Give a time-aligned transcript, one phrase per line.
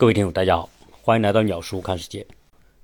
[0.00, 0.70] 各位听友，大家好，
[1.02, 2.24] 欢迎来到鸟叔看世界。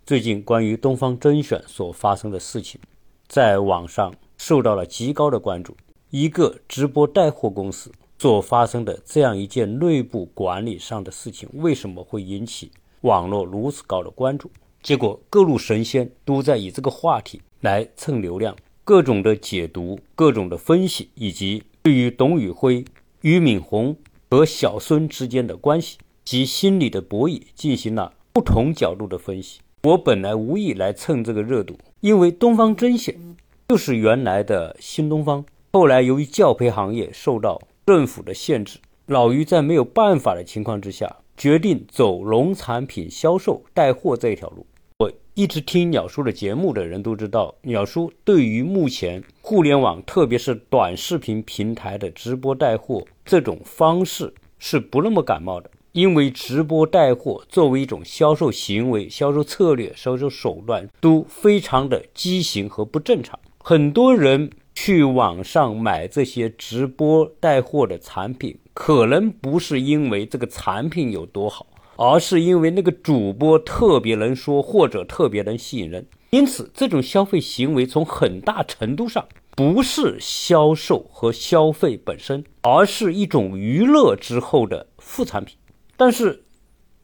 [0.04, 2.80] 最近关于东方甄选所发生的事情，
[3.28, 5.76] 在网上受到了极高的关注。
[6.10, 12.72] 一个直播带货公司所发生的这样一件内部管理上的事情，为什么会引起
[13.02, 14.50] 网络如此高的关注？
[14.82, 22.84] 结果各路神仙都在以这个话题来蹭流量，各种的解读、各种的分析，以及对于董宇辉、
[23.20, 23.96] 俞敏洪
[24.28, 25.98] 和小孙之间的关系。
[26.24, 29.60] 及心理的博弈进行了不同角度的分析。
[29.82, 33.36] 我本来无意来蹭这个热度，因为东方甄选
[33.68, 44.66] 就是原来的新东方，后来由于教培行业受到政府的限制，老于在没有办法的情况之下，决定走农产品销售带货这一条路。
[44.98, 55.70] 我一直听鸟叔的节目的人都知道，鸟叔对于目前互联网，特别是短视频平台的直播带货这种方式是不那么感冒的。
[55.94, 63.38] 因为直播带货作为一种销售行为、销售策略、销售手段，都非常的畸形和不正常。
[63.60, 76.04] 很多人去网上买这些直播带货的产品，可能不是因为这个产品有多好，而是因为那个主播特别能说，或者特别能吸引人。
[76.30, 85.56] 因此，这种消费行为从很大程度上不是销售和消费本身，而是一种娱乐之后的副产品。
[85.96, 86.44] 但是，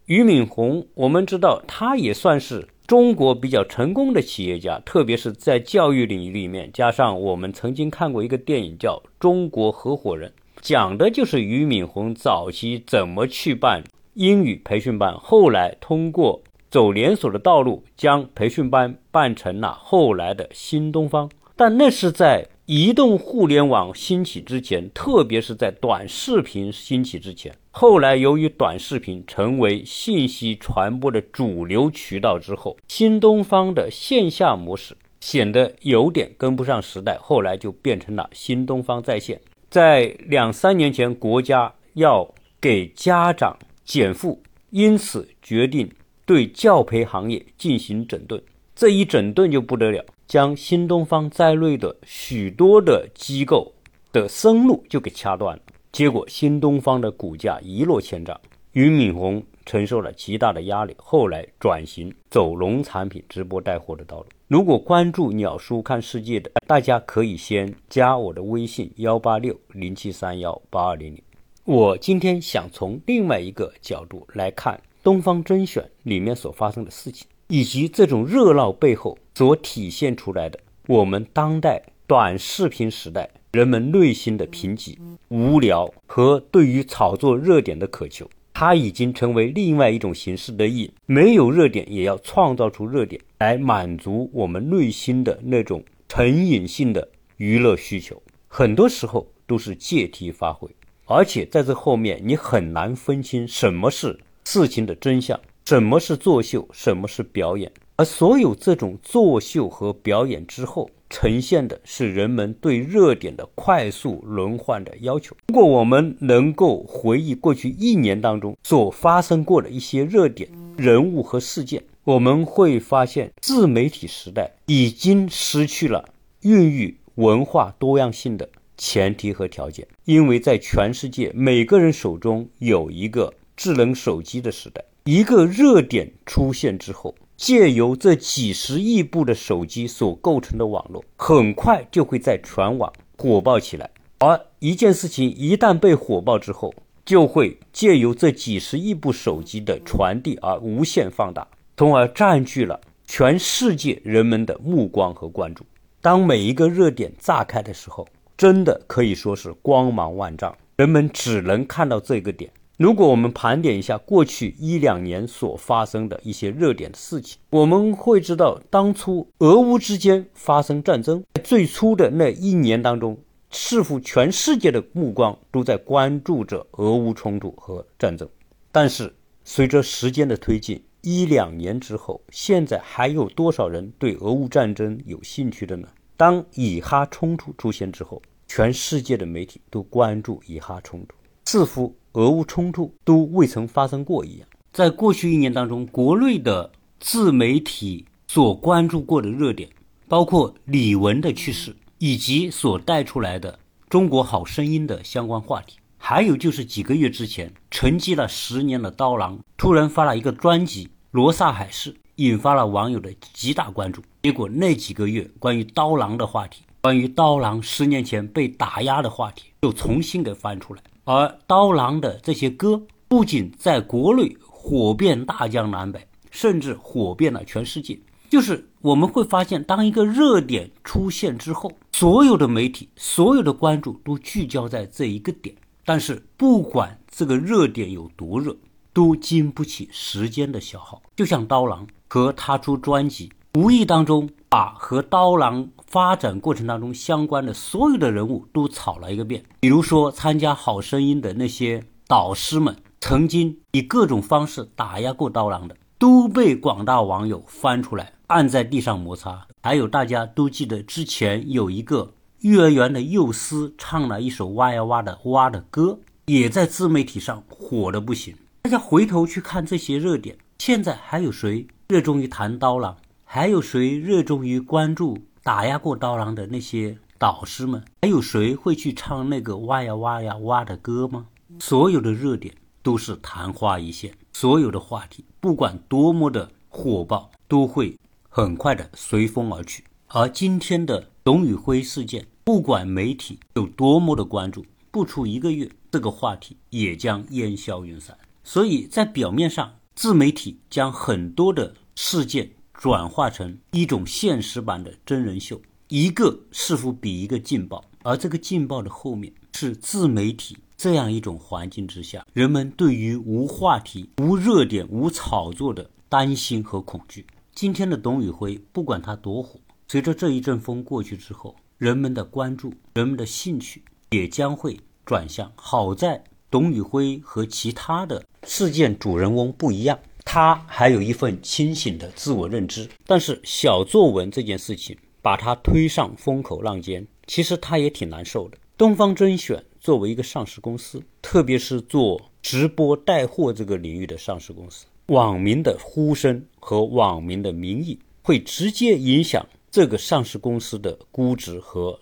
[0.07, 6.71] 俞敏洪，我们知道他也算是中国比较成功的企业家，特别是在教育领域里面。
[6.73, 10.31] 加上我们曾经看过一个电影叫《中国合伙人》，
[10.61, 21.31] 讲的就是俞敏洪早期怎么去办英语培训班，后来通过走连锁的道路，将培训班办成了后来的新东方。
[21.57, 22.49] 但那是在。
[22.67, 39.41] 移动互联网兴起之前，特别是在短视频兴起之前，后来由于短视频成为信息传播的主流渠道之后，新东方的线下模式显得有点跟不上时代，后来就变成了新东方在线。
[39.71, 45.89] 在两三年前，国家要给家长减负，因此决定
[46.27, 48.43] 对教培行业进行整顿。
[48.75, 50.05] 这一整顿就不得了。
[50.27, 53.73] 将新东方在内的许多的机构
[54.13, 55.63] 的生路就给掐断了，
[55.93, 58.41] 结果新东方的股价一落千丈，
[58.73, 64.27] 俞敏洪承受了极大的压力，后来转型走农产品直播带货的道路。
[64.49, 71.23] 如果关注鸟叔看世界的，大家可以先加我的微信幺八六零七三幺八二零零。
[71.65, 77.27] 我今天想从另外一个角度来看东方甄选里面所发生的事情。
[77.49, 84.97] 以及这种热闹背后所体现出来的，我们当代短视频时代人们内心的贫瘠、
[85.29, 90.89] 无聊和对于炒作热点的渴求，它已经成为另外一种形式的瘾。
[91.07, 98.23] 没有热点，也要创造出热点来满足我们内心的那种成瘾性的娱乐需求。
[98.47, 100.69] 很多时候都是借题发挥，
[101.07, 105.39] 而且在这后面你很难分清什么是事情的真相。
[105.67, 106.69] 什么是作秀？
[106.73, 107.73] 什么是表演？
[107.97, 115.37] 而所有这种作秀和表演之后，呈现的是人们对热点的快速轮换的要求。
[115.49, 126.09] 如果我们能够回忆过去一年当中所发生过的一些热点人物和事件，我们会发现，自媒体时代已经失去了
[126.43, 128.49] 孕育文化多样性的
[128.79, 134.83] 前提和条件，因为在全世界每个人手中有一个智能手机的时代。
[135.05, 143.89] 一个热点出现之后，借由这几十亿部的手机所构成的网络，很快就会在全网火爆起来。
[144.19, 146.71] 而一件事情一旦被火爆之后，
[147.03, 151.49] 就会借由这几十亿部手机的传递而无限放大，
[151.79, 155.65] 从而占据了全世界人们的目光和关注。
[156.03, 158.07] 当每一个热点炸开的时候，
[158.37, 162.53] 真的可以说是光芒万丈，人们只能看到这个点。
[162.81, 173.19] 如果我们盘点一下过去一两年所发生的一些热点的事情，我们会知道，当初俄乌之间发生战争，最初的那一年当中，
[173.51, 178.27] 似乎全世界的目光都在关注着俄乌冲突和战争。
[178.73, 185.87] 但是随着时间的推进，一两年之后，现在还有多少人对俄乌战争有兴趣的呢？
[186.17, 191.95] 当以哈冲突出现之后，全世界的媒体都关注以哈冲突，似乎。
[192.13, 194.49] 俄乌冲突都未曾发生过一样。
[194.73, 199.69] 在过去一年当中，国内的自媒体所关注过的热点，
[200.09, 203.53] 包括李玟的去世，以及所带出来的
[203.89, 205.77] 《中国好声音》的相关话题。
[205.99, 214.03] 还有就是几个月之前，沉寂了十年的刀郎突然发了一个专辑《罗萨海市》，引发了网友的极大关注。
[214.23, 220.83] 结果那几个月关于刀郎的话题，关于刀郎十年前被打压的话题，又重新给翻出来。
[221.13, 227.99] 而刀郎的这些歌，不仅在国内火遍大江南北，甚至火遍了全世界。
[228.29, 235.53] 就是我们会发现，当一个热点出现之后，所有的媒体、所有的关注都聚焦在这一个点。
[235.85, 238.57] 但是，不管这个热点有多热，
[238.93, 241.03] 都经不起时间的消耗。
[241.17, 249.43] 就像刀郎和他出专辑，无意当中把和刀郎发展过程当中相关的所有的人物都炒了一个遍。
[249.59, 258.13] 比如说，参加《好声音》的那些导师们，曾经以各种方式打压过刀郎的，都被广大网友翻出来。
[258.29, 268.37] 按在地上摩擦，还有大家都记得之前有一个幼儿园的幼师唱了一首哇呀哇的哇的歌，也在自媒体上火的不行。
[268.63, 272.97] 大家回头去看这些热点，现在还有谁热衷于弹刀郎？
[273.25, 275.19] 还有谁热衷于关注
[275.51, 277.83] 打压过刀郎的那些导师们？
[278.03, 281.27] 还有谁会去唱那个哇呀哇呀哇的歌吗？
[281.59, 282.55] 所有的热点
[282.85, 287.99] 都是昙花一现，所有的话题不管多么的火爆，都会。
[288.29, 298.17] 很快的随风而去，而今天的董宇辉事件，不管媒体有多么的关注，不出一个月，这个话题也将烟消云散。
[298.45, 317.27] 所以在表面上，自媒体将很多的事件转化成一种现实版的真人秀，一个似乎比一个劲爆，而这个劲爆的后面是自媒体这样一种环境之下，人们对于无话题、无热点、无炒作的担心和恐惧。
[317.55, 325.53] 今天的董宇辉，不管他多火，随着这一阵风过去之后，人们的关注、人们的兴趣也将会转向。
[325.55, 332.89] 好在董宇辉和其他的事件主人翁不一样，他还有一份清醒的自我认知。
[333.07, 338.59] 但是小作文这件事情把他推上风口浪尖，其实他也挺难受的。
[338.77, 344.87] 东方甄选作为一个上市公司，特别是做直播带货这个领域的上市公司。
[345.07, 351.99] 网民的呼声和网民的民意会直接影响这个上市公司的估值和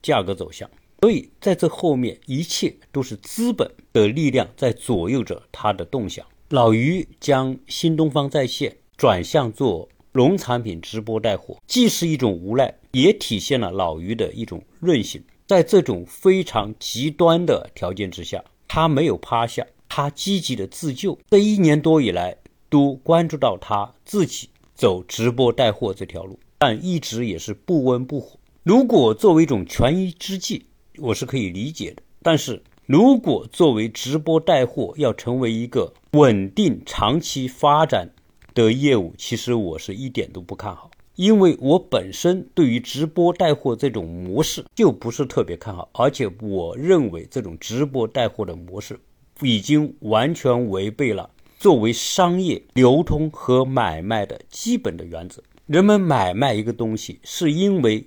[0.00, 0.70] 价格走向，
[1.00, 6.24] 所以在这后面一切都是资本的力量在左右着它的动向。
[6.48, 15.22] 老于将新东方在线转向做农产品直播带货，既是一种无奈，也体现了老于的一种韧性。
[15.46, 21.18] 在这种非常极端的条件之下，他没有趴下，他积极的自救。
[21.30, 22.38] 这一年多以来。
[22.70, 28.36] 都关注到他自己走直播带货这条路，但一直也是不温不火。
[28.64, 30.66] 如果作为一种权宜之计，
[30.98, 32.02] 我是可以理解的。
[32.20, 38.10] 但是如果作为直播带货要成为一个稳定长期发展
[38.52, 40.90] 的业务，其实我是一点都不看好。
[41.14, 49.00] 因为我本身对于直播带货这种模式就不是特别看好，而且我认为这种直播带货的模式
[49.40, 51.30] 已经完全违背了。
[51.58, 58.06] 作为商业流通和买卖的基本的原则，人们买卖一个东西，是因为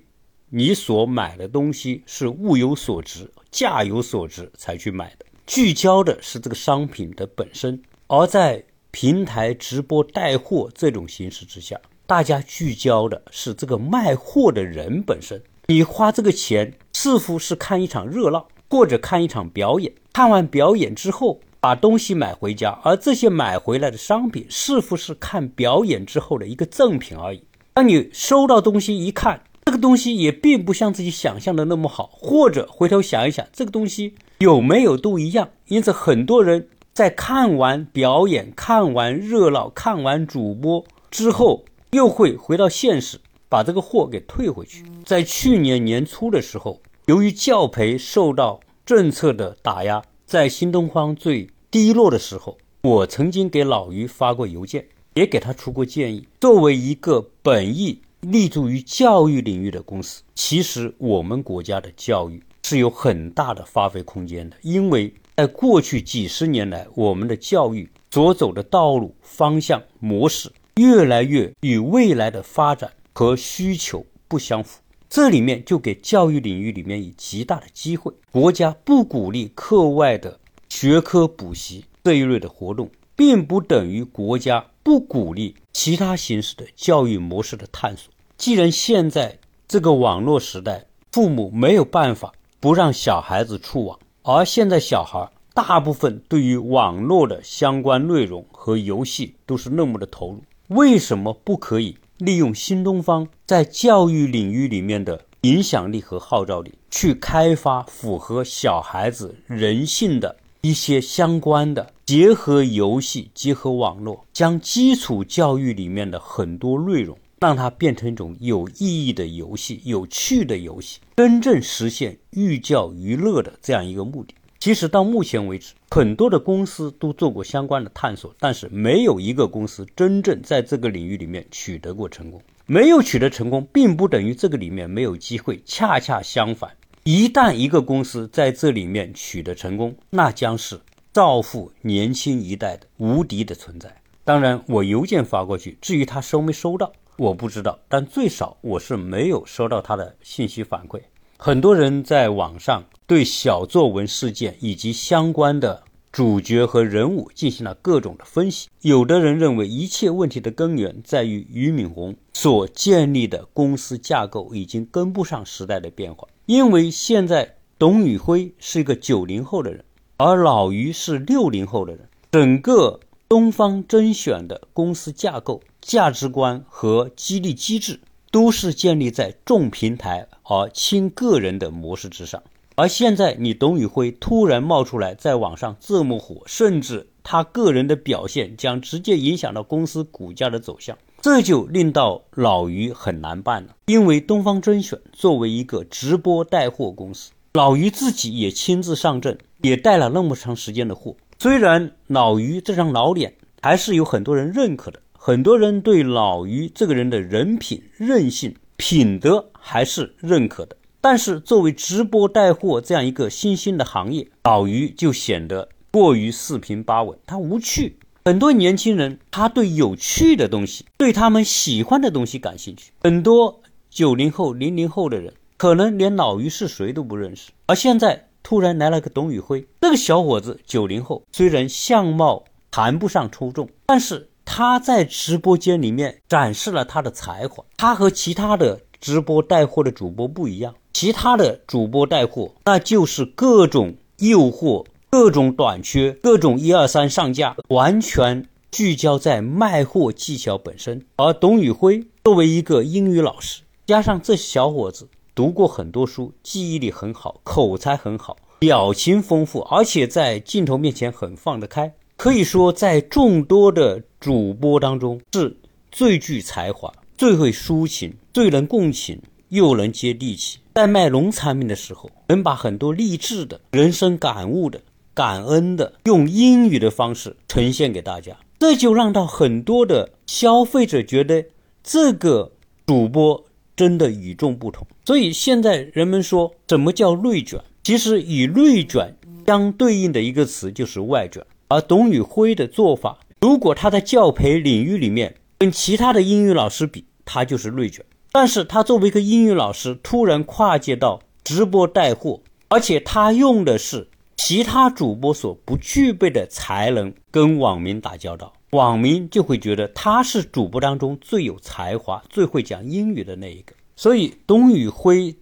[0.50, 7.80] 你所买的东西是物有所值、价有所值才去买的，聚焦的是这个商品的本身。
[8.06, 15.42] 而在平台直播带货这种形式之下，大家聚焦的是这个卖货的人本身。
[15.66, 19.92] 你花这个钱，似乎是看一场热闹，或者看一场表演。
[20.12, 21.40] 看完表演之后。
[21.60, 27.42] 把东西买回家，而这些买回来的商品，似乎是看表演之后的一个赠品而已。
[27.74, 29.42] 当你收到东西一看，
[29.78, 35.50] 个东西也并不像自己想象的那么好，或者回头想一想，这个东西有没有都一样。
[35.68, 44.84] 因此，很多人在看完表演、看完热闹、看完主播之后，又会回到现实，把这个货给退回去。
[45.04, 50.02] 在去年年初的时候，由于教培受到政策的打压。
[50.26, 56.28] 在新东方最低落的时候，我曾经给老于发过邮件，也给他出过建议。
[56.40, 64.56] 作为一个本意立足于教育领域的公司，其实我们国家的教育是有很大的发挥空间的。
[64.62, 74.80] 因为在过去几十年来，我们的教育所走的道路方向模式，越来越与未来的发展和需求不相符。
[75.08, 78.12] 这里面就给教育领域里面以极大的机会。
[78.32, 88.10] 国家不鼓励课外的学科补习这一类的活动，并不等于国家不鼓励其他形式的教育模式的探索。
[88.38, 117.16] 既然现在这个网络时代，父母没有办法不让小孩子触网，而现在小孩大部分对于网络的相关内容和游戏都是那么的投入，为什么不可以利用新东方在教育领域里面的影响力和号召力，去开发符合小孩子人性的一些相关的，结合游戏、结合网络，将基础教育里面的很多内容。
[117.40, 124.34] 让它变成一种有意义的游戏、有趣的游戏，真正实现寓教于乐的这样一个目的。
[124.58, 132.42] 其实到目前为止，很多的公司都做过相关的探索，但是没有一个公司真正在这个领域里面取得过成功。
[132.66, 136.72] 没有取得成功，并不等于这个里面没有机会，恰恰相反，
[137.04, 140.80] 一旦一个公司在这里面取得成功，那将是
[141.12, 144.02] 造福年轻一代的无敌的存在。
[144.24, 146.92] 当然，我邮件发过去，至于他收没收到。
[147.16, 151.00] 我不知道，但最少我是没有收到他的信息反馈。
[151.36, 158.68] 很多人在网上对小作文事件以及相关的主角和人物进行了各种的分析。
[158.82, 169.84] 有的人认为一切问题的根源在于俞敏洪所建立的公司架构已经跟不上时代的变化，因为现在董宇辉是一个九零后的人，
[170.16, 175.60] 而老俞是六零后的人，整个东方甄选的公司架构。
[175.82, 178.00] 价值观和激励机制
[178.30, 182.42] 都是建立在重平台而轻个人的模式之上，
[182.76, 190.96] 而现在你董宇辉突然冒出来，在网上这么火，甚至他个人的表现将直接影响到公司股价的走向，
[191.28, 193.76] 这就令到老于很难办了。
[193.86, 201.14] 因为东方甄选作为一个直播带货公司，老于自己也亲自上阵，也带了那么长时间的货。
[201.38, 205.02] 虽然老于这张老脸还是有很多人认可的。
[205.12, 217.98] 很多人对老于这个人的人品、韧性、品德还是认可的，但是作为直播带货这样一个新兴的行业，老于就显得过于四平八稳，他无趣。
[218.28, 222.92] 很多年轻人他对有趣的东西、对他们喜欢的东西感兴趣。
[223.00, 234.28] 很多九零后、零零后的人可能连老于是谁都不认识，而现在突然来了个董宇辉，这个小伙子九零后，虽然相貌谈不上出众，但是。
[234.50, 237.62] 他在直播间里面展示了他的才华。
[237.76, 251.02] 他和其他的直播带货的主播不一样，其他的主播带货那就是各种诱惑、各种短缺、各种一二三上架，完全聚焦在卖货技巧本身。
[251.16, 261.94] 而董宇辉作为一个英语老师，加上这小伙子读过很多书，记忆力很好，口才很好，表情丰富，而且在镜头面前很放得开。
[262.18, 265.56] 可以说，在众多的主播当中，是
[265.90, 270.58] 最具才华、最会抒情、最能共情，又能接地气。
[270.74, 274.80] 在卖农产品的时候，能把很多励志的人生感悟的、
[275.18, 281.44] 感恩的，用英语的方式呈现给大家，这就让到很多的消费者觉得
[281.82, 282.52] 这个
[282.86, 283.44] 主播
[283.74, 284.86] 真的与众不同。
[285.04, 287.60] 所以现在人们说什么叫内卷？
[287.82, 291.44] 其实与内卷相对应的一个词就是外卷。
[291.66, 298.04] 而董宇辉的做法，如果他在教培领域里面跟其他的英语老师比，他就是内卷。
[298.30, 304.06] 但是他作为一个英语老师，突然跨界到直播带货，而且他用的是
[304.38, 313.74] 其他主播所不具备的才能跟网民打交道，网民就会觉得他是主播当中最有才华、最会讲英语的那一个。
[313.96, 315.36] 所以董宇辉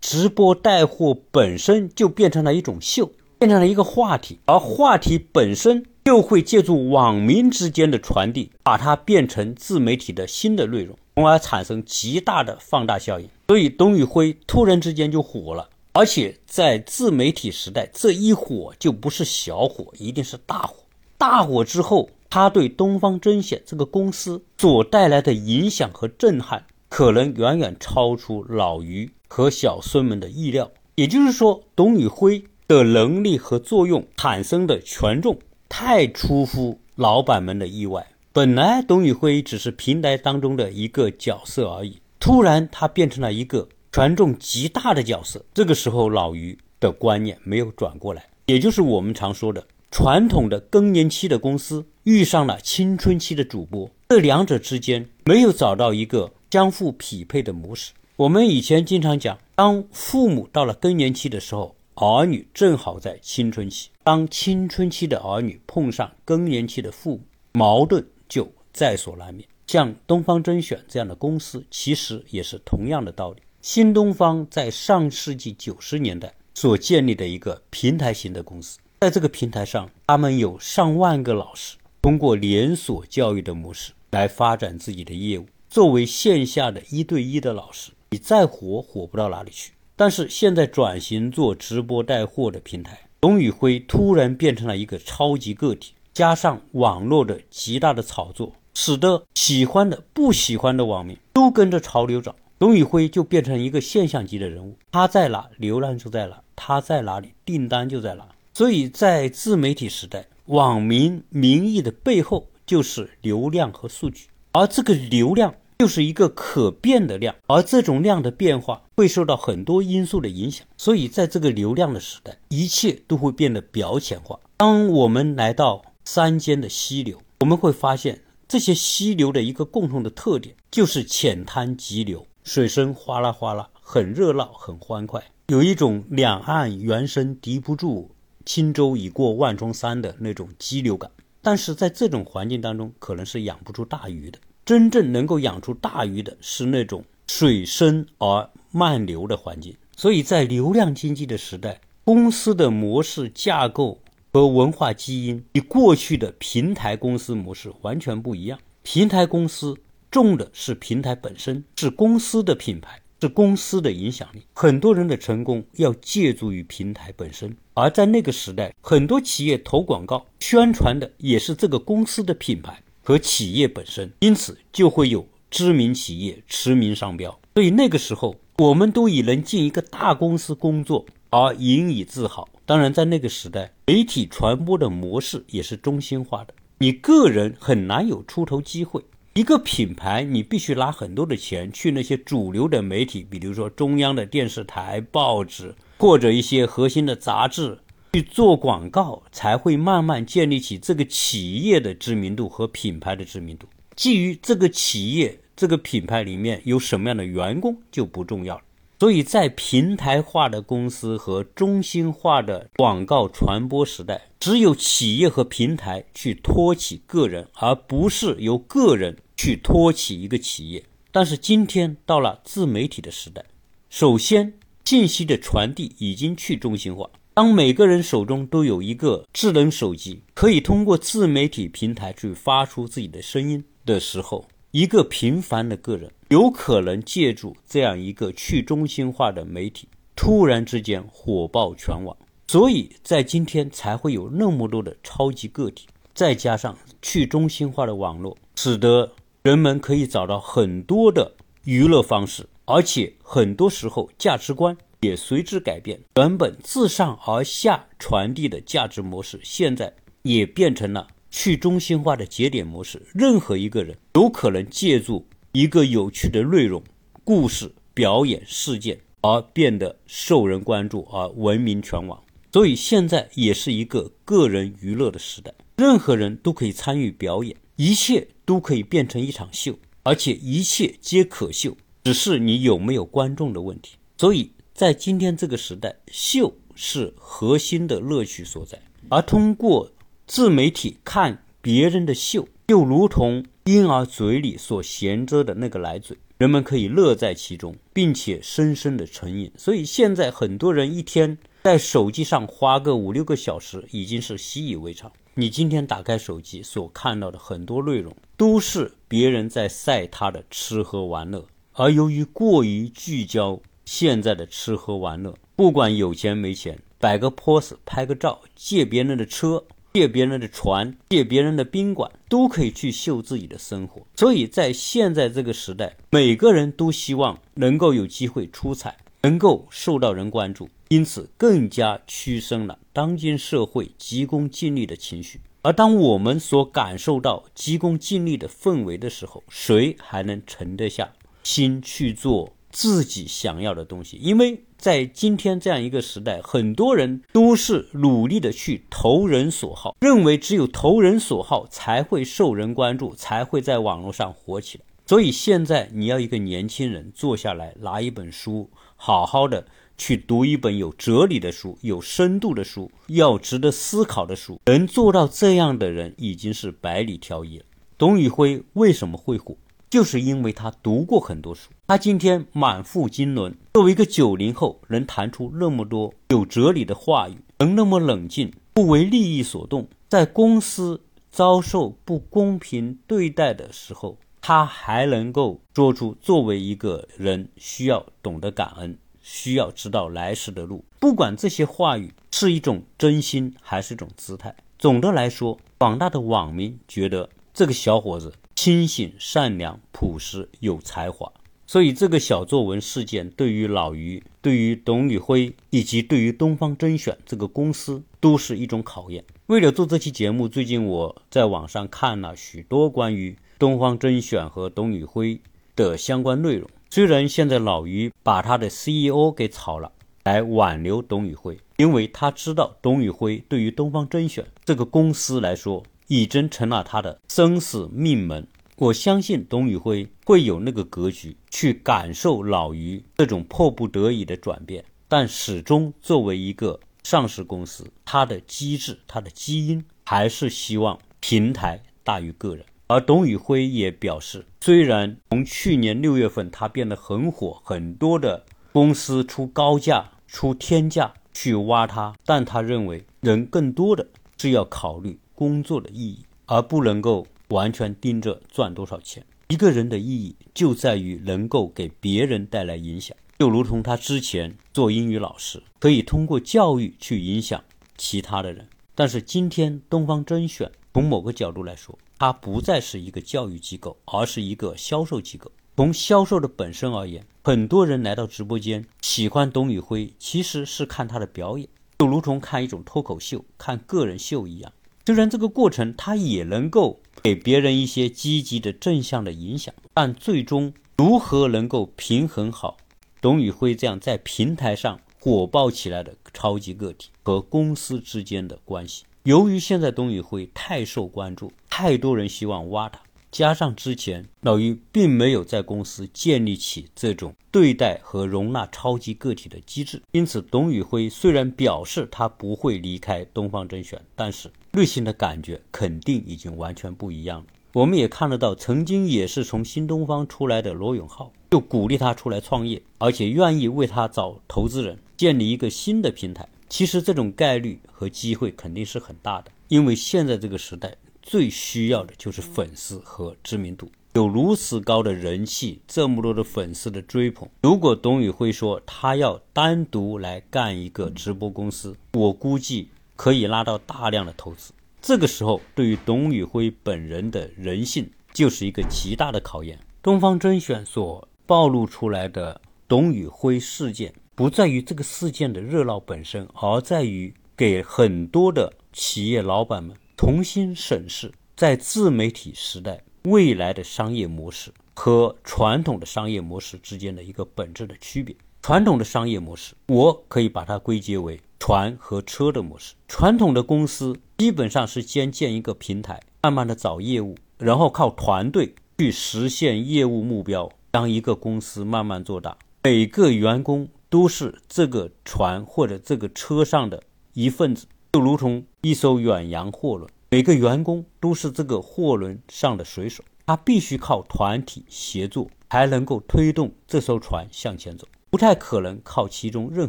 [0.00, 3.12] 直播带货本身就变成了一种秀。
[3.38, 13.28] 变成了一个话题，而话题本身又会借助网民之间的传递，把它变成自媒体的新的内容，从而产生极大的放大效应。
[13.46, 20.76] 所以董宇辉突然之间就火了，而且在自媒体时代，这一火就不是小火，一定是大火。
[21.16, 30.70] 大火之后，他对东方甄选这个公司所带来的影响和震撼，可能远远超出老于和小孙们的意料。
[30.94, 32.44] 也就是说，董宇辉。
[32.68, 35.38] 的能力和作用产生的权重
[35.70, 38.06] 太出乎老板们的意外。
[38.30, 43.66] 本来董宇辉只是平台当中的一个角色而已，突然他变成了一个
[43.98, 45.44] 权重极大的角色。
[45.52, 57.90] 这个时候，老于的观念没有转过来，也就是我们常说的传统的更年期的公司遇上了青春期的主播，这两者之间没有找到一个相互匹配的模式。
[58.14, 61.74] 我们以前经常讲，当父母到了更年期的时候。
[62.00, 67.22] 儿女正好在青春期，当青春期的儿女碰上更年期的父母，
[67.54, 69.48] 矛盾就在所难免。
[69.66, 73.42] 像东方甄选这样的公司，其实也是同样的道理。
[73.68, 78.78] 新东方在上世纪九十年代所建立的一个平台型的公司。
[79.00, 85.44] 在这个平台上，他们有上万个老师，通过连锁教育的模式来发展自己的业务。
[85.68, 89.72] 作为线下的一对一的老师，你再火火不到哪里去。
[89.94, 102.34] 但是现在转型做直播带货的平台，董宇辉突然变成了一个超级个体，加上网络的极大的炒作，使得喜欢的、不喜欢的网民都跟着潮流涨。
[102.58, 108.26] 董宇辉就变成一个现象级的人物，他在哪，流量就在哪；他在哪里，订单就在哪。
[108.52, 120.66] 所以在自媒体时代，网民民意的背后就是流量和数据，而这个流量就是一个可变的量，而这种量的变化会受到很多因素的影响。
[120.76, 124.36] 所以在这个流量的时代，一切都会变得表浅化。
[124.56, 132.26] 当我们来到山间的溪流，我们会发现这些溪流的一个共同的特点就是浅滩急流。
[132.48, 138.08] 水声哗啦哗啦，很热闹，很欢快，有一种两岸猿声啼不住，
[138.46, 141.10] 轻舟已过万重山的那种激流感。
[141.42, 144.38] 但是在这种环境当中，可能是养不出大鱼的。
[144.64, 149.76] 真正能够养出大鱼的是那种水深而慢流的环境。
[149.94, 154.00] 所以在流量经济的时代，公司的模式架构
[154.32, 158.58] 和文化基因与过去的平台公司模式完全不一样。
[158.82, 159.76] 平台公司。
[160.10, 164.42] 重的是平台本身，是公司的品牌，是公司的影响力。
[164.54, 177.38] 很多人的成功要借助于平台本身，而在那个时代，很多企业投广告宣传的也是这个公司的品牌和企业本身，因此就会有知名企业驰名商标。
[177.54, 182.48] 所以那个时候，我们都以能进一个大公司工作而引以自豪。
[182.64, 189.02] 当然，在那个时代，媒体传播的模式也是中心化的，你个人很难有出头机会。
[189.38, 197.78] 一个品牌，你必须拿很多的钱去那些主流的媒体，比如说中央的电视台、报纸或者一些核心的杂志
[198.14, 203.68] 去做广告，才会慢慢建立起这个企业的知名度和品牌的知名度。
[203.94, 208.62] 基于这个企业、这个品牌里面有什么样的员工就不重要了。
[208.98, 219.16] 所以在平台化的公司和中心化的广告传播时代，只有企业和平台去托起个人，而不是由个人。
[219.38, 223.44] 去托起一个企业，但是今天到了自媒体的时代，
[223.88, 224.52] 首先
[224.84, 227.08] 信息的传递已经去中心化。
[227.34, 242.16] 当每个人手中都有一个智能手机，可以通过自媒体平台去发出自己的声音的时候，一个平凡的个人有可能借助这样一个去中心化的媒体，突然之间火爆全网。
[242.48, 249.12] 所以在今天才会有那么多的超级个体，再加上去中心化的网络，使得。
[249.48, 251.34] 人们可以找到很多的
[251.64, 255.98] 娱乐方式，而且很多时候价值观也随之改变。
[256.16, 263.00] 原本自上而下传递的价值模式，现在也变成了去中心化的节点模式。
[263.14, 266.82] 任何一个人有可能借助一个有趣的内容、
[267.24, 272.22] 故事、表演、事件而变得受人关注，而闻名全网。
[272.52, 278.28] 所以现在也是一个个人娱乐的时代，任何人都可以参与表演，一切。
[278.48, 283.96] 都可以变成一场秀，而且一切皆可秀，只是你有没有观众的问题。
[284.16, 288.80] 所以在今天这个时代，秀是核心的乐趣所在。
[289.10, 289.92] 而通过
[290.26, 299.52] 自媒体看别人的秀，就如同婴儿嘴里所衔着的那个奶嘴，人们可以乐在其中，并且深深的成瘾。
[299.58, 305.12] 所以现在很多人一天在手机上花个五六个小时，已经是习以为常。
[305.40, 319.62] 你今天打开手机所看到的很多内容，都是别人在晒他的吃喝玩乐，而由于过于聚焦现在的吃喝玩乐，不管有钱没钱，摆个 pose 拍个照，借别人的车，
[319.94, 324.04] 借别人的船，借别人的宾馆，都可以去秀自己的生活。
[324.16, 330.68] 所以在现在这个时代，每个人都希望能够有机会出彩，能够受到人关注。
[330.88, 335.40] 因此，更加催生了当今社会急功近利的情绪。
[335.62, 344.16] 而当我们所感受到急功近利的氛围的时候，谁还能沉得下心去做自己想要的东西？
[344.16, 354.84] 因为在今天这样一个时代，很多人都是努力的去投人所好，认为只有投人所好才会受人关注，才会在网络上火起来。
[355.04, 359.66] 所以现在你要一个年轻人坐下来拿一本书，好好的。
[359.98, 367.64] 去读一本有哲理的书、有深度的书、要值得思考的书，能做到这样的人已经是百里挑一了。
[367.98, 369.56] 董宇辉为什么会火？
[369.90, 371.70] 就是因为他读过很多书。
[371.86, 388.98] 他今天满腹经纶，作为一个九零后，能谈出那么多有哲理的话语，能那么冷静，不为利益所动，在公司遭受不公平对待的时候，他还能够说出作为一个人需要懂得感恩，
[389.30, 390.82] 需要知道来时的路。
[390.98, 401.30] 不管这些话语是一种真心还是一种姿态，总的来说，广大的网民觉得这个小伙子清醒、善良、朴实、有才华。
[401.66, 409.22] 所以，这个小作文事件对于老于、对于董宇辉以及对于东方甄选这个公司都是一种考验。
[409.48, 415.38] 为了做这期节目，最近我在网上看了许多关于东方甄选和董宇辉
[415.76, 416.66] 的相关内容。
[416.90, 419.92] 虽然现在老于把他的 CEO 给炒了，
[420.24, 428.48] 来挽留董宇辉，因为他知道董宇辉对于东方甄选这个公司来说，已经成了他的生死命门。
[428.76, 442.64] 我相信董宇辉会有那个格局去感受老于这种迫不得已的转变，但始终作为一个上市公司，它的机制、它的基因还是希望平台大于个人。
[442.88, 457.26] 而董宇辉也表示，虽然从去年六月份他变得很火，很多的公司出高价、出天价去挖他，但他认为人更多的是要考虑工作的意义，而不能够。
[457.48, 459.24] 完全盯着赚多少钱。
[459.48, 467.64] 一个人的意义就在于能够给别人带来影响，就如同他之前做英语老师，可以通过教育去影响
[467.96, 468.68] 其他的人。
[468.94, 475.52] 但是今天东方甄选从某个角度来说，它不再是一个教育机构，而是一个销售机构。
[475.76, 484.72] 从销售的本身而言，很多人来到直播间喜欢董宇辉，其实是看他的表演，就如同看一种脱口秀、看个人秀一样。
[485.06, 487.00] 虽然这个过程他也能够。
[487.20, 492.76] 给别人一些积极的正向的影响，但最终如何能够平衡好
[493.20, 499.04] 董宇辉这样在平台上火爆起来的超级个体和公司之间的关系？
[499.28, 502.98] 由于现在董宇辉太受关注，太多人希望挖他，
[503.30, 514.50] 加上之前老于并没有在公司建立起这种对待和容纳超级个体的机制，因此董宇辉虽然表示他不会离开东方甄选，但是。
[514.72, 517.46] 内心的感觉肯定已经完全不一样了。
[517.74, 526.48] 我们也看得到，曾经也是从新东方出来的罗永浩，就鼓励他出来创业，而且愿意为他找投资人，建立一个新的平台。
[526.68, 533.90] 其实这种概率和机会肯定是很大的，因为现在这个时代最需要的就是粉丝和知名度。
[534.14, 542.88] 有如此高的人气，这么多的粉丝的追捧，如果董宇辉说他要单独来干一个直播公司，我估计。
[543.18, 549.76] 可以拉到大量的投资，这个时候对于董宇辉本人的人性就是一个极大的考验。
[550.00, 568.36] 东方甄选所暴露出来的董宇辉事件，不在于这个事件的热闹本身，而在于给很多的企业老板们重新审视在自媒体时代未来的商业模式和传统的商业模式之间的一个本质的区别。
[568.62, 571.40] 传统的商业模式，我可以把它归结为。
[571.58, 582.56] 船和车的模式，传统的公司基本上是先建一个平台，慢慢的找业务，然后靠团队去实现业务目标，让一个公司慢慢做大。
[582.84, 587.02] 每个员工都是这个船或者这个车上的
[587.34, 599.88] 一份子，就如同一艘远洋货轮，每个员工都是这个货轮上的水手，他必须靠团体协作才能够推动这艘船向前走，不太可能靠其中任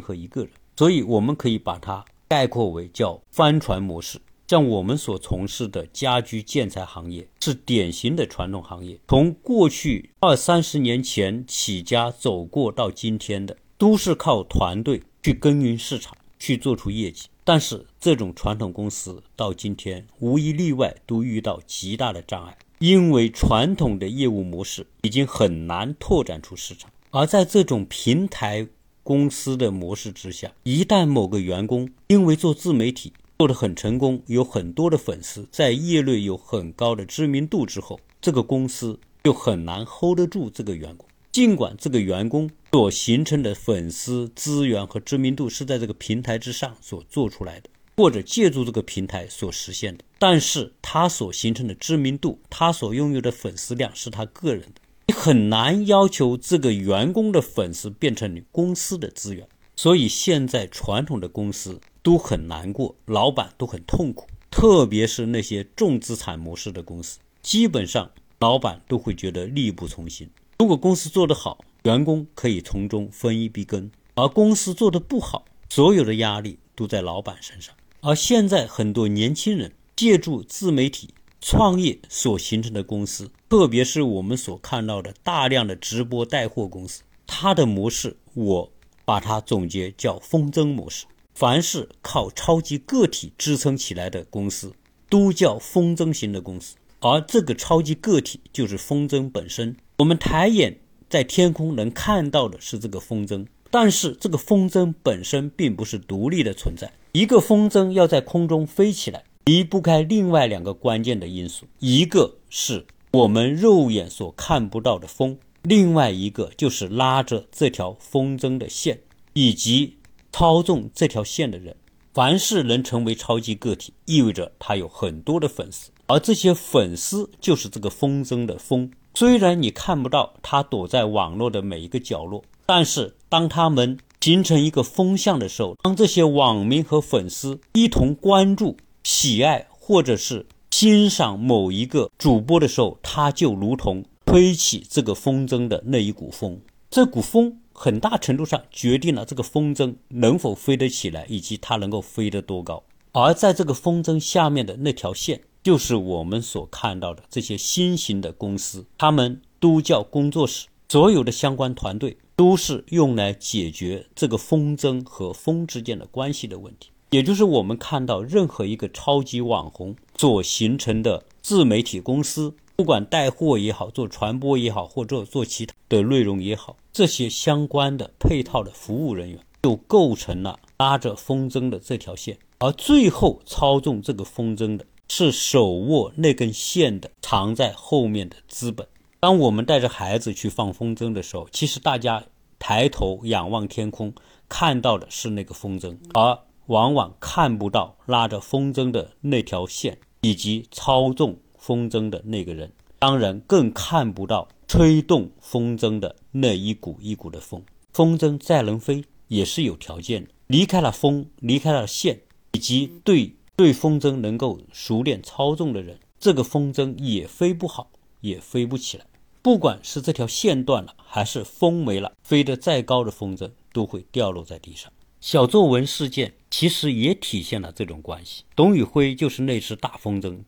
[0.00, 0.50] 何一个人。
[0.76, 4.20] 所以，我们可以把它概括为叫帆船模式。
[4.46, 8.98] 像我们所从事的家居建材行业，是典型的传统行业。
[9.06, 17.28] 从过去二三十年前起家走过到今天的，都是靠团队去耕耘市场，去做出业绩。
[17.44, 28.68] 但是，这种传统公司到今天无一例外都遇到极大的障碍，因为传统的业务模式已经很难拓展出市场，而在这种平台。
[29.02, 41.08] 公司的模式之下，一旦某个员工因为做自媒体做得很成功，有很多的粉丝，在业内有很高的知名度之后，这个公司就很难 hold 得住这个员工。
[41.32, 54.80] 尽管这个员工所形成的粉丝资源和知名度是在这个平台之上所做出来的，或者借助这个平台所实现的，但是他所形成的知名度，他所拥有的粉丝量是他个人的。
[55.08, 70.30] 你很难要求这个员工的粉丝变成你公司的资源，所以现在传统的公司都很难过，老板都很痛苦，特别是那些重资产模式的公司，基本上老板都会觉得力不从心。
[70.60, 77.74] 如果公司做得好，员工可以从中分一杯羹；而公司做得不好，所有的压力都在老板身上。
[78.00, 88.72] 而现在很多年轻人借助自媒体创业所形成的公司，特别是我们所看到的大量的直播带货公司，它的模式我
[89.04, 91.06] 把它总结叫风筝模式。
[91.34, 94.74] 凡是靠超级个体支撑起来的公司，
[95.08, 96.76] 都叫风筝型的公司。
[97.00, 99.74] 而这个超级个体就是风筝本身。
[99.96, 100.78] 我们抬眼
[101.10, 106.92] 在天空能看到的是这个风筝，但是这个风筝本身并不是独立的存在。
[107.10, 119.00] 一个风筝要在空中飞起来，离不开另外两个关键的因素：一个是我们肉眼所看不到的风，另外一个就是拉着这条风筝的线
[119.32, 119.96] 以及
[120.30, 121.74] 操纵这条线的人。
[122.14, 128.90] 凡是能成为超级个体，意味着他有很多的粉丝，而这些粉丝就是这个风筝的风。
[129.14, 146.60] 虽然你看不到它躲在网络的每一个角落，但是当他们形成一个风向的时候，当这些网民和粉丝一同关注、喜爱或者是欣赏某一个主播的时候，它就如同推起这个风筝的那一股风。
[146.88, 152.82] 这股风很大程度上决定了这个风筝能否飞得起来，以及它能够飞得多高。
[153.12, 155.40] 而在这个风筝下面的那条线。
[155.62, 166.90] 就是我们所看到的这些新型的公司，他们都叫工作室，所有的相关团队都是用来解决这个风筝和风之间的关系的问题。
[167.10, 184.86] 也就是我们看到任何一个超级网红所形成的自媒体公司，不管带货也好，做传播也好，或者做其他的内容也好，这些相关的配套的服务人员就构成了拉着风筝的这条线，而最后操纵这个风筝的。
[185.12, 188.86] 是手握那根线的，藏在后面的资本。
[189.18, 192.24] 当我们带着孩子去放风筝的时候，其实大家
[192.60, 194.14] 抬头仰望天空，
[194.48, 202.72] 看到的是那个风筝，而往往看不到拉着风筝的那条线以及操纵风筝的那个人。
[203.00, 207.60] 当然，更看不到吹动风筝的那一股一股的风。
[207.92, 212.20] 风筝再能飞，也是有条件的，离开了风，离开了线，
[212.52, 213.34] 以及对。
[213.60, 217.90] 对风筝能够熟练操纵的人，这个风筝也飞不好，
[218.22, 219.04] 也飞不起来。
[219.42, 224.90] 不管是这条线断了，还是风没了，飞得再高的风筝都会掉落在地上。
[225.20, 228.44] 小作文事件其实也体现了这种关系。
[228.56, 230.38] 董宇辉就是那只大风筝，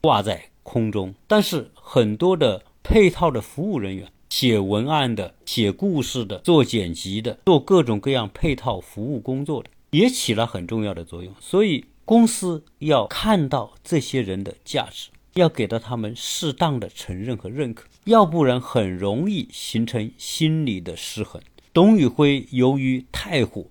[0.00, 1.14] 挂在空中。
[1.28, 11.32] 但是很多的配套的服务人员，写文案的、写故事的、做剪辑的、做各种各样配套服务工作的，也起了很重要的作用。
[11.40, 11.84] 所以。
[12.06, 21.42] 公司要看到这些人的价值，要给到他们适当的承认和认可，要不然很容易形成心理的失衡。
[21.72, 23.66] 董宇辉由于太火、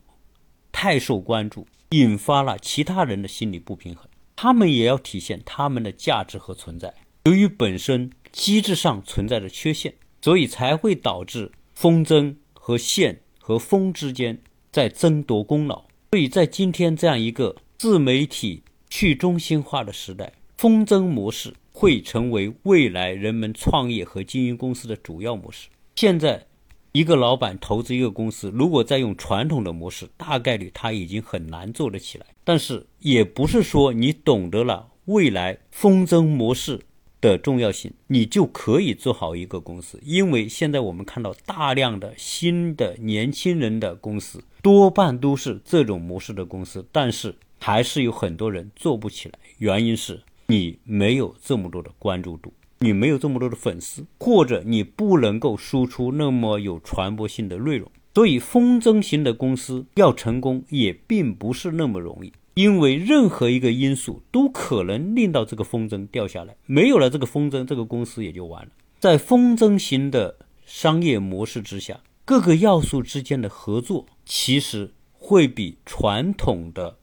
[0.74, 6.94] 太受关注，引发了其他人的心理不平衡，他们也要体现他们的价值和存在。
[7.24, 14.42] 由于本身机制上存在着缺陷，所以才会导致风筝和线和风之间
[14.74, 15.86] 在争夺功劳。
[16.12, 17.56] 所以在今天这样一个。
[17.78, 25.68] 自媒体去中心化的时代，风筝模式会成为未来人们创业和经营公司的主要模式。
[25.98, 26.46] 现在，
[26.94, 32.26] 一个老板投资一个公司，如果再用传统的模式，大概率他已经很难做得起来。
[32.46, 36.80] 但是，也不是说你懂得了未来风筝模式
[37.20, 40.00] 的重要性，你就可以做好一个公司。
[40.02, 47.36] 因为现在我们看到大量的新的年轻人的公司，多半都是这种模式的公司，但是。
[47.66, 57.92] 还是有很多人做不起来，原因是你没有这么多的关注度，你没有这么多的粉丝，或者你不能够输出那么有传播性的内容。
[58.14, 68.70] 所以，风筝型的公司要成功也并不是那么容易，因为任何一个因素都可能令到这个风筝掉下来，没有了这个风筝，这个公司也就完了。
[69.00, 76.98] 在风筝型的商业模式之下，各个要素之间的合作其实会比传统的。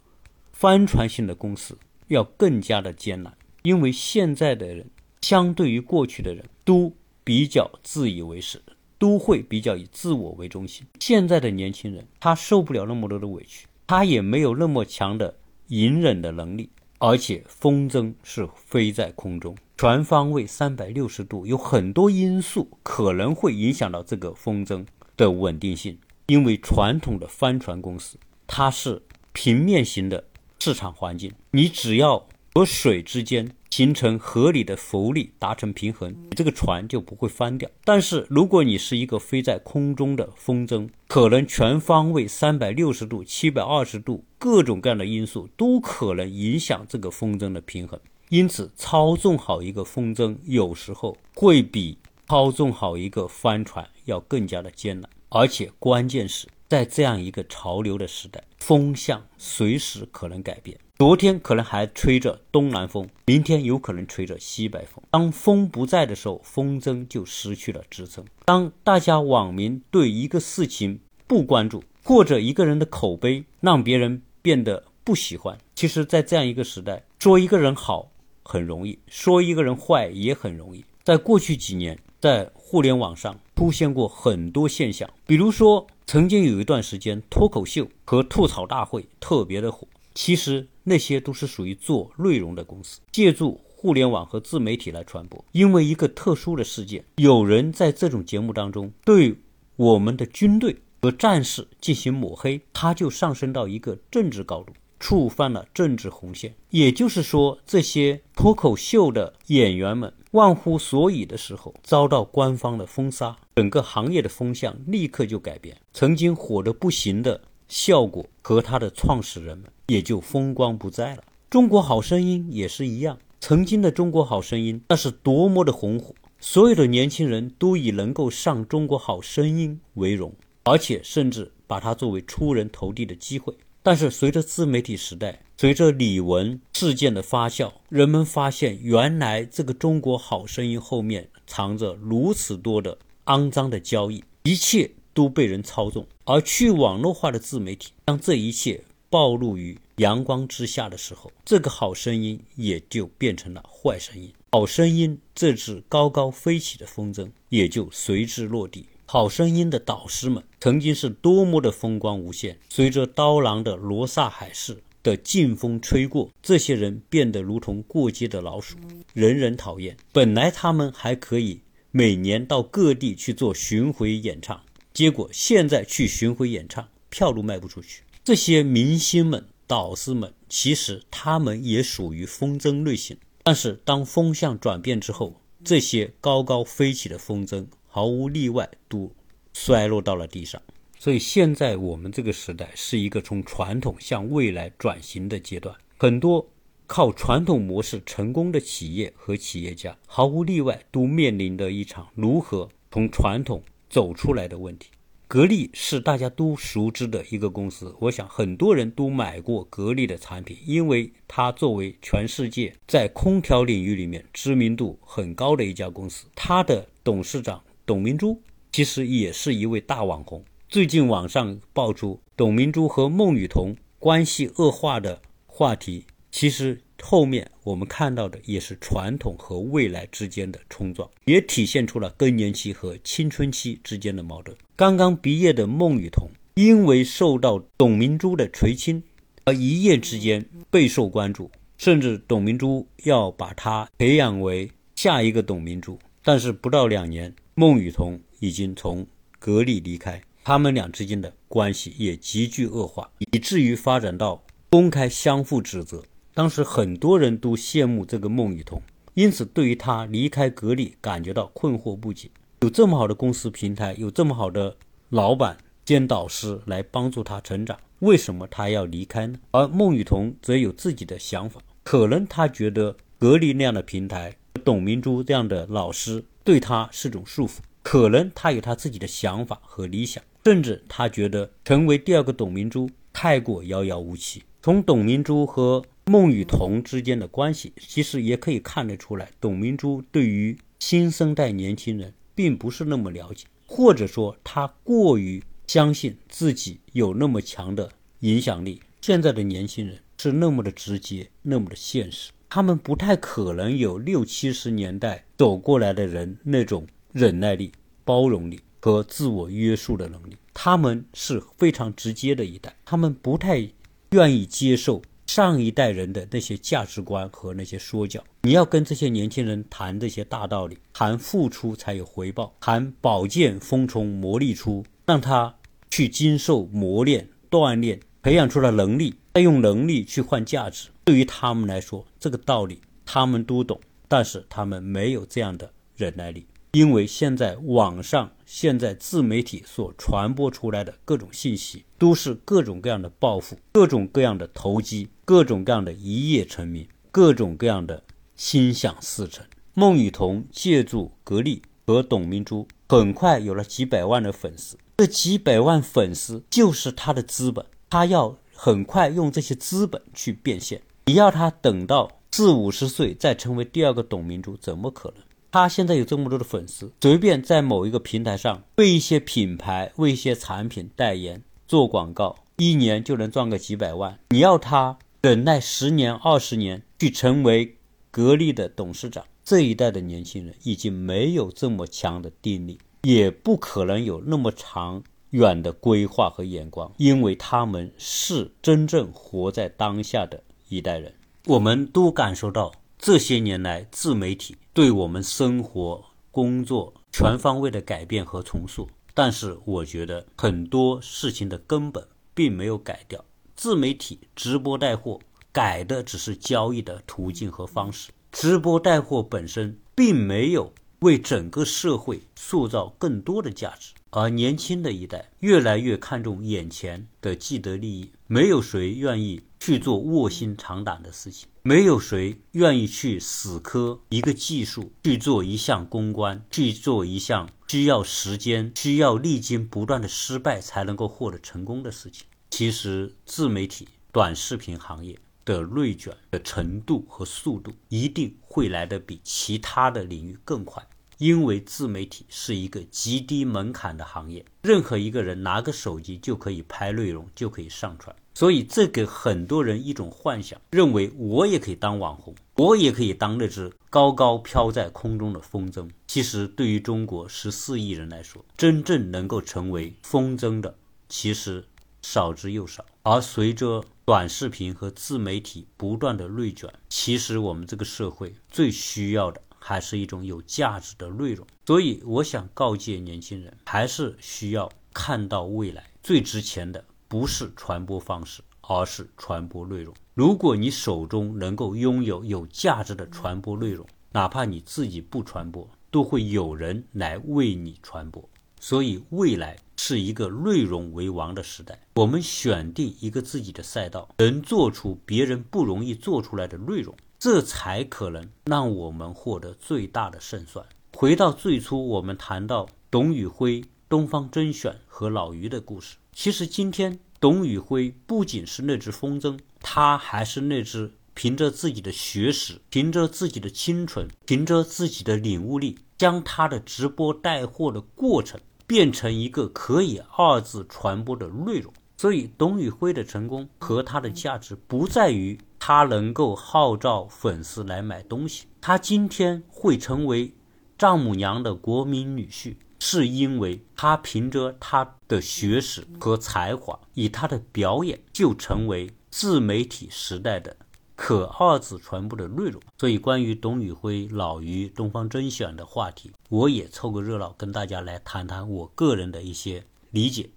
[0.62, 4.88] 帆船型的公司要更加的艰难，因为现在的人
[5.20, 6.94] 相对于过去的人都
[7.24, 8.62] 比较自以为是，
[8.96, 10.86] 都会比较以自我为中心。
[11.00, 15.34] 现在的年轻人他受不了那么多的委屈，他也没有那么强的
[15.66, 25.98] 隐忍的能力，而且风筝是飞在空中，全方位三百六十度，有很多因素可能会影响到这个风筝的稳定性。
[26.26, 30.22] 因为传统的帆船公司它是平面型的。
[30.64, 37.68] 市场环境，你只要和水之间形成合理的浮力，达成平衡，这个船就不会翻掉。
[37.82, 47.98] 但是如果你是一个飞在空中的风筝，可能全方位三百六十度、七百二十度，各种各样的因素都可能影响这个风筝的平衡。
[48.28, 51.98] 因此，操纵好一个风筝，有时候会比
[52.28, 55.10] 操纵好一个帆船要更加的艰难。
[55.28, 60.74] 而且，关键是在这样一个潮流的时代，风向随时可能改变。
[60.96, 65.04] 昨天可能还吹着东南风，明天有可能吹着西北风。
[65.10, 68.24] 当风不在的时候，风筝就失去了支撑。
[68.46, 78.10] 当大家网民对一个事情不关注，或者一个人的口碑让别人变得不喜欢，其实，在这样一个时代，说一个人好。
[78.44, 80.82] 很容易说一个人坏也很容易。
[81.04, 89.88] 在过去几年，在互联网上出现过很多现象，比如说，曾经有一段时间，脱口秀和吐槽大会特别的火。
[90.14, 95.44] 其实那些都是属于做内容的公司，借助互联网和自媒体来传播。
[95.50, 99.34] 因为一个特殊的事件，有人在这种节目当中对
[99.74, 104.72] 我们的军队和战士进行抹黑，他就上升到一个政治高度。
[105.02, 115.76] 触犯了政治红线，也就是说，这些脱口秀的演员们忘乎所以的时候，遭到官方的封杀，整个行业的风向立刻就改变。
[115.92, 121.24] 曾经火得不行的效果和他的创始人们也就风光不再了。
[121.50, 133.52] 中国好声音也是一样，曾经的中国好声音那是多么的红火，所有的年轻人都以能够上中国好声音为荣，而且甚至把它作为出人头地的机会。
[133.82, 146.06] 但是随着自媒体时代，随着李玟事件的发酵，人们发现原来这个中国好声音后面藏着如此多的肮脏的交易，一切都被人操纵。
[146.24, 158.86] 而去网络化的自媒体将这一切暴露于阳光之下的时候，这个好声音也就变成了坏声音，好声音这只高高飞起的风筝也就随之落地。
[159.12, 168.78] 好声音的导师们曾经是多么的风光无限，随着刀郎的《罗刹海市》的劲风吹过，这些人变得如同过街的老鼠，
[169.12, 169.94] 人人讨厌。
[170.12, 174.62] 本来他们还可以每年到各地去做巡回演唱，
[174.94, 178.04] 结果现在去巡回演唱，票都卖不出去。
[178.24, 187.66] 这些明星们、导师们，其实他们也属于风筝类型，但是当风向转变之后，这些高高飞起的风筝。
[187.94, 189.12] 毫无例外都
[189.52, 190.62] 衰落到了地上，
[190.98, 195.76] 所以现在我们这个时代是一个从传统向未来转型的阶段。
[195.98, 196.48] 很多
[196.86, 204.88] 靠传统模式成功的企业和企业家，毫无例外都面临着一场如何从传统走出来的问题。
[205.28, 217.62] 格力是大家都熟知的一个公司，我想很多人都买过格力的产品，因为它作为全世界在空调领域里面知名度很高的一家公司，它的董事长。
[217.84, 218.40] 董明珠
[218.70, 220.44] 其实也是一位大网红。
[220.68, 234.56] 最近网上爆出董明珠和孟雨桐关系恶化的话题，其实后面我们看到的也是传统和未来之间的冲撞，也体现出了更年期和青春期之间的矛盾。
[234.76, 239.02] 刚刚毕业的孟雨桐，因为受到董明珠的垂青，
[239.44, 245.98] 而一夜之间备受关注，甚至董明珠要把她培养为下一个董明珠。
[246.24, 247.34] 但是不到两年。
[247.54, 249.06] 孟雨桐已经从
[249.38, 256.02] 格力离开，他们俩之间的关系也急剧恶化，以至于发展到公开相互指责。
[256.32, 258.80] 当时很多人都羡慕这个孟雨桐，
[259.12, 262.30] 因此对于他离开格力感觉到困惑不解。
[262.62, 264.74] 有这么好的公司平台，有这么好的
[265.10, 269.38] 老板兼导师来帮助他成长，为什么他要离开呢？
[269.50, 274.34] 而孟雨桐则有自己的想法，可能他觉得格力那样的平台，
[274.64, 276.24] 董明珠这样的老师。
[276.44, 284.42] 对他是种束缚，可能他有他自己的想法和理想，甚至他觉得成为第二个董明珠太过遥遥无期。
[284.62, 298.80] 从董明珠和孟羽童之间的关系，其实也可以看得出来，董明珠对于新生代年轻人并不是那么了解，或者说他过于相信自己有那么强的影响力。
[299.00, 302.30] 现在的年轻人是那么的直接，那么的现实。
[302.54, 307.72] 他们不太可能有六七十年代走过来的人那种忍耐力、
[308.04, 310.36] 包容力和自我约束的能力。
[310.52, 313.66] 他们是非常直接的一代，他们不太
[314.10, 318.22] 愿意接受上一代人的那些价值观和那些说教。
[318.42, 325.54] 你要跟这些年轻人谈这些大道理，谈付出才有回报，谈宝剑锋从磨砺出，让他
[325.90, 330.88] 去经受磨练、锻炼，培养出了能力，再用能力去换价值。
[331.04, 348.02] 对于他们来说，这个道理他们都懂，但是他们没有这样的忍耐力，因为现在网上、现在自媒体所传播出来的各种信息，都是各种各样的报复、各种各样的投机、各种各样的一夜成名、各种各样的
[348.36, 349.44] 心想事成。
[349.74, 354.76] 孟雨桐借助格力和董明珠，很快有了几百万的粉丝。
[354.98, 360.80] 这几百万粉丝就是他的资本，他要很快用这些资本去变现。
[361.06, 365.24] 你要他等到四五十岁再成为第二个董明珠，怎么可能？
[365.50, 374.16] 他现在有这么多的粉丝，随便在某一个平台上为一些品牌、为一些产品代言、做广告，一年就能赚个几百万。
[374.28, 377.78] 你要他忍耐十年、二十年去成为
[378.12, 379.24] 格力的董事长？
[379.42, 385.02] 这一代的年轻人已经没有这么强的定力，也不可能有那么长
[385.32, 391.14] 远的规划和眼光，因为他们是真正活在当下的一代人。
[391.46, 403.24] 我们都感受到这些年来自媒体对我们生活、工作全方位的改变和重塑，但是我觉得很多事情的根本并没有改掉。
[403.56, 405.18] 自媒体直播带货
[405.50, 408.10] 改的只是交易的途径和方式。
[408.30, 432.26] 直播带货本身并没有为整个社会塑造更多的价值，而年轻的一代越来越看重眼前的既得利益，没有谁愿意去做卧薪尝胆的事情，没有谁愿意去死磕一个技术，去做一项公关，去做一项需要时间、需要历经不断的失败才能够获得成功的事情。
[432.50, 435.18] 其实，自媒体、短视频行业。
[435.44, 440.86] 的内卷的程度和速度一定会来得比其他的领域更快，
[441.22, 455.88] 因为自媒体是一个极低门槛的行业，任何一个人拿个手机就可以拍内容，就可以上传，所以这给很多人一种幻想，认为我也可以当网红，我也可以当那只高高飘在空中的风筝。
[456.08, 460.76] 其实对于中国十四亿人来说，真正能够成为风筝的，
[461.08, 461.64] 其实
[462.02, 463.84] 少之又少，而随着。
[464.04, 471.46] 短视频和自媒体不断的内卷，其实我们这个社会最需要的还是一种有价值的内容。
[471.64, 475.84] 所以，我想告诫年轻人，还是需要看到未来。
[476.02, 479.94] 最值钱的不是传播方式，而是传播内容。
[480.14, 488.28] 如果你手中能够拥有有价值的传播内容，哪怕你自己不传播，都会有人来为你传播。
[488.60, 491.80] 所以，未来是一个内容为王的时代。
[491.94, 500.66] 我们选定一个自己的赛道，能做出别人不容易做出来的内容，这才可能让我们获得最大的胜算。
[500.92, 505.98] 回到最初，我们谈到董宇辉、东方甄选和老于的故事。
[506.12, 518.40] 其实，今天董宇辉不仅是那只风筝，他还是那只凭着自己的学识、凭着自己的清纯、凭着自己的领悟力，将他的直播带货的过程。
[518.66, 530.34] 变成一个可以二次传播的内容，所以董宇辉的成功和他的价值不在于他能够号召粉丝来买东西，他今天会成为
[530.76, 540.56] 丈母娘的国民女婿，是因为他凭着他的学识和才华，以他的表演就成为自媒体时代的。
[540.96, 550.28] 可二次传播的内容，所以关于董宇辉、老于、东方甄选的话题，我也凑个热闹，跟大家来谈谈我个人的一些理解，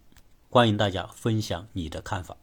[0.52, 2.38] 欢迎大家分享你的看法。